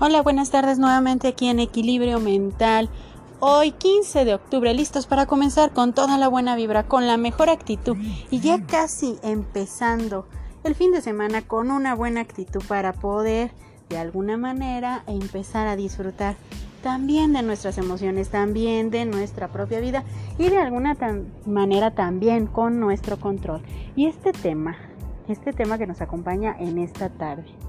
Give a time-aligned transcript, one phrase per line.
[0.00, 2.88] Hola, buenas tardes nuevamente aquí en Equilibrio Mental.
[3.40, 7.50] Hoy 15 de octubre, listos para comenzar con toda la buena vibra, con la mejor
[7.50, 7.96] actitud
[8.30, 10.28] y ya casi empezando
[10.62, 13.50] el fin de semana con una buena actitud para poder
[13.88, 16.36] de alguna manera empezar a disfrutar
[16.80, 20.04] también de nuestras emociones, también de nuestra propia vida
[20.38, 20.96] y de alguna
[21.44, 23.62] manera también con nuestro control.
[23.96, 24.76] Y este tema,
[25.26, 27.67] este tema que nos acompaña en esta tarde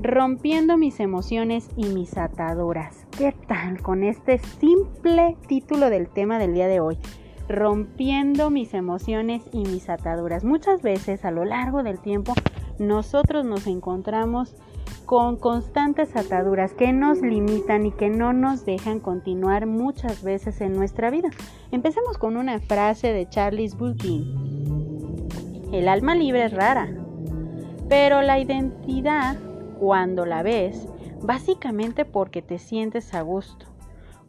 [0.00, 3.06] Rompiendo mis emociones y mis ataduras.
[3.16, 6.98] ¿Qué tal con este simple título del tema del día de hoy?
[7.48, 10.42] Rompiendo mis emociones y mis ataduras.
[10.42, 12.34] Muchas veces a lo largo del tiempo
[12.80, 14.56] nosotros nos encontramos
[15.06, 20.74] con constantes ataduras que nos limitan y que no nos dejan continuar muchas veces en
[20.74, 21.30] nuestra vida.
[21.70, 24.34] Empecemos con una frase de Charles Bukowski.
[25.72, 26.88] El alma libre es rara,
[27.88, 29.36] pero la identidad
[29.78, 30.86] cuando la ves,
[31.22, 33.66] básicamente porque te sientes a gusto,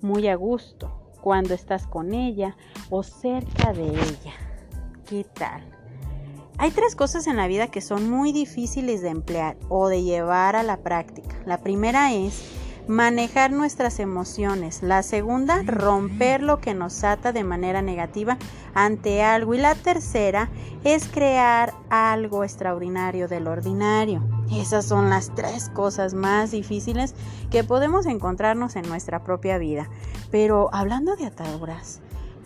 [0.02, 2.56] muy a gusto, cuando estás con ella
[2.90, 4.34] o cerca de ella.
[5.10, 5.64] ¿Qué tal?
[6.58, 10.56] Hay tres cosas en la vida que son muy difíciles de emplear o de llevar
[10.56, 11.36] a la práctica.
[11.46, 14.84] La primera es manejar nuestras emociones.
[14.84, 18.38] La segunda, romper lo que nos ata de manera negativa
[18.74, 19.54] ante algo.
[19.54, 20.50] Y la tercera
[20.84, 24.22] es crear algo extraordinario del ordinario.
[24.52, 27.16] Esas son las tres cosas más difíciles
[27.50, 29.90] que podemos encontrarnos en nuestra propia vida.
[30.32, 32.02] Pero hablando de ataduras,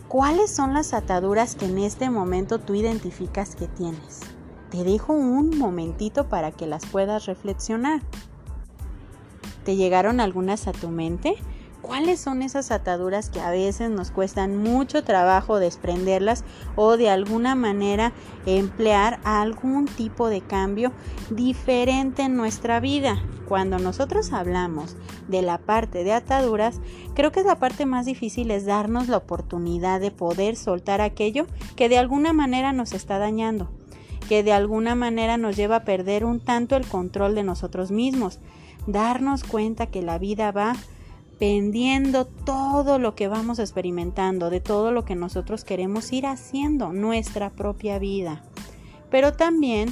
[0.08, 4.20] ¿cuáles son las ataduras que en este momento tú identificas que tienes?
[4.70, 8.00] Te dejo un momentito para que las puedas reflexionar.
[9.64, 11.36] ¿Te llegaron algunas a tu mente?
[11.82, 16.44] ¿Cuáles son esas ataduras que a veces nos cuestan mucho trabajo desprenderlas
[16.76, 18.12] o de alguna manera
[18.44, 20.92] emplear algún tipo de cambio
[21.30, 23.22] diferente en nuestra vida?
[23.48, 24.94] Cuando nosotros hablamos
[25.28, 26.80] de la parte de ataduras,
[27.14, 31.46] creo que la parte más difícil es darnos la oportunidad de poder soltar aquello
[31.76, 33.70] que de alguna manera nos está dañando,
[34.28, 38.38] que de alguna manera nos lleva a perder un tanto el control de nosotros mismos
[38.92, 40.74] darnos cuenta que la vida va
[41.38, 47.50] pendiendo todo lo que vamos experimentando, de todo lo que nosotros queremos ir haciendo, nuestra
[47.50, 48.42] propia vida.
[49.10, 49.88] Pero también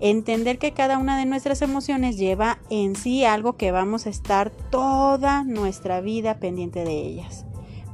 [0.00, 4.50] entender que cada una de nuestras emociones lleva en sí algo que vamos a estar
[4.50, 7.44] toda nuestra vida pendiente de ellas.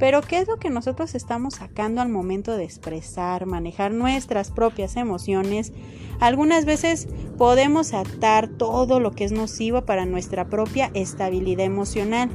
[0.03, 4.97] Pero ¿qué es lo que nosotros estamos sacando al momento de expresar, manejar nuestras propias
[4.97, 5.73] emociones?
[6.19, 7.07] Algunas veces
[7.39, 12.31] podemos atar todo lo que es nocivo para nuestra propia estabilidad emocional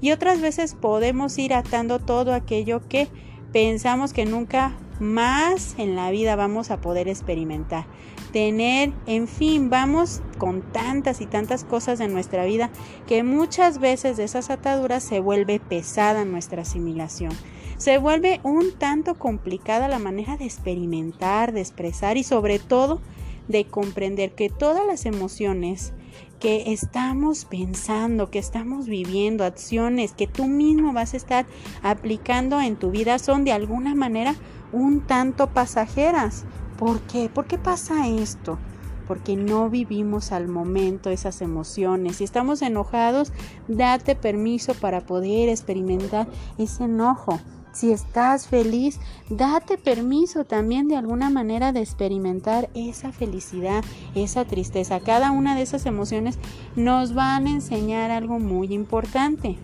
[0.00, 3.08] y otras veces podemos ir atando todo aquello que
[3.52, 7.86] pensamos que nunca más en la vida vamos a poder experimentar.
[8.32, 12.70] Tener, en fin, vamos con tantas y tantas cosas en nuestra vida
[13.08, 17.32] que muchas veces de esas ataduras se vuelve pesada nuestra asimilación.
[17.76, 23.00] Se vuelve un tanto complicada la manera de experimentar, de expresar y sobre todo
[23.48, 25.92] de comprender que todas las emociones
[26.40, 31.46] que estamos pensando, que estamos viviendo, acciones que tú mismo vas a estar
[31.82, 34.34] aplicando en tu vida son de alguna manera
[34.72, 36.44] un tanto pasajeras.
[36.78, 37.28] ¿Por qué?
[37.28, 38.58] ¿Por qué pasa esto?
[39.06, 42.16] Porque no vivimos al momento esas emociones.
[42.16, 43.32] Si estamos enojados,
[43.68, 46.26] date permiso para poder experimentar
[46.56, 47.38] ese enojo.
[47.72, 48.98] Si estás feliz,
[49.28, 54.98] date permiso también de alguna manera de experimentar esa felicidad, esa tristeza.
[54.98, 56.38] Cada una de esas emociones
[56.74, 59.56] nos van a enseñar algo muy importante.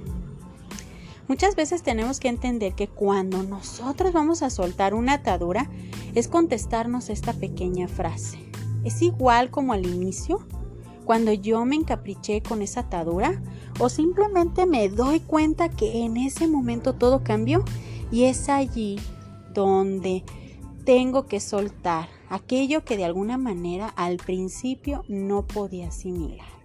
[1.26, 5.68] Muchas veces tenemos que entender que cuando nosotros vamos a soltar una atadura
[6.14, 8.38] es contestarnos esta pequeña frase.
[8.84, 10.46] ¿Es igual como al inicio?
[11.04, 13.42] Cuando yo me encapriché con esa atadura
[13.80, 17.64] o simplemente me doy cuenta que en ese momento todo cambió
[18.10, 18.98] y es allí
[19.52, 20.24] donde
[20.84, 26.56] tengo que soltar aquello que de alguna manera al principio no podía asimilar.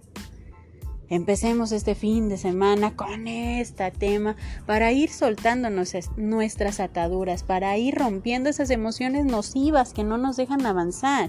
[1.08, 4.34] Empecemos este fin de semana con este tema
[4.64, 5.68] para ir soltando
[6.16, 11.28] nuestras ataduras, para ir rompiendo esas emociones nocivas que no nos dejan avanzar.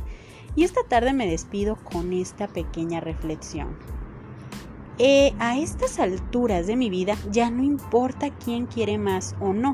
[0.55, 3.77] Y esta tarde me despido con esta pequeña reflexión.
[4.99, 9.73] Eh, a estas alturas de mi vida ya no importa quién quiere más o no.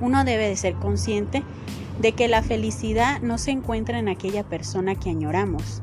[0.00, 1.42] Uno debe de ser consciente
[2.00, 5.82] de que la felicidad no se encuentra en aquella persona que añoramos,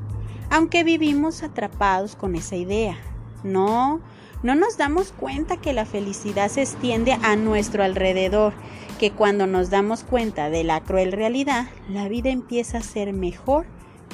[0.50, 2.98] aunque vivimos atrapados con esa idea.
[3.44, 4.00] No,
[4.44, 8.54] no nos damos cuenta que la felicidad se extiende a nuestro alrededor,
[9.00, 13.66] que cuando nos damos cuenta de la cruel realidad, la vida empieza a ser mejor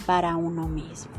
[0.05, 1.11] para uno mismo.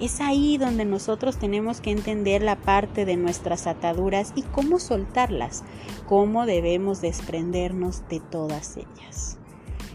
[0.00, 5.64] Es ahí donde nosotros tenemos que entender la parte de nuestras ataduras y cómo soltarlas,
[6.06, 9.38] cómo debemos desprendernos de todas ellas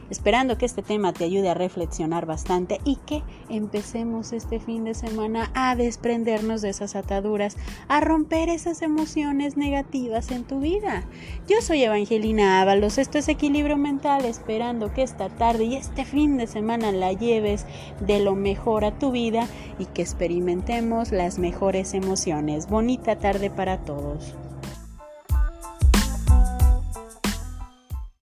[0.09, 4.93] esperando que este tema te ayude a reflexionar bastante y que empecemos este fin de
[4.93, 7.57] semana a desprendernos de esas ataduras,
[7.87, 11.03] a romper esas emociones negativas en tu vida.
[11.47, 16.37] Yo soy Evangelina Ábalos, esto es Equilibrio Mental, esperando que esta tarde y este fin
[16.37, 17.65] de semana la lleves
[17.99, 19.47] de lo mejor a tu vida
[19.79, 22.69] y que experimentemos las mejores emociones.
[22.69, 24.35] Bonita tarde para todos.